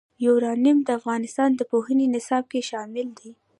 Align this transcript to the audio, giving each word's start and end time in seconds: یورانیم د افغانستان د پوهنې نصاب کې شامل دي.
یورانیم 0.25 0.77
د 0.83 0.89
افغانستان 0.99 1.49
د 1.55 1.61
پوهنې 1.71 2.05
نصاب 2.15 2.43
کې 2.51 2.61
شامل 2.69 3.07
دي. 3.19 3.31